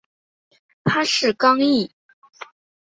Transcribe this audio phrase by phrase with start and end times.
[0.83, 1.91] 他是刚铎。